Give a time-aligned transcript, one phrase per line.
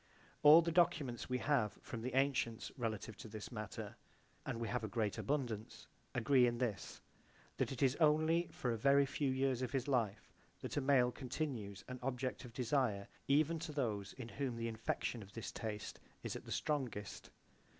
[0.41, 3.97] All the documents we have from the antients relative to this matter,
[4.47, 5.85] and we have a great abundance,
[6.15, 7.01] agree in this,
[7.57, 11.11] that it is only for a very few years of his life that a male
[11.11, 15.99] continues an object of desire even to those in whom the infection of this taste
[16.23, 17.29] is at the strongest.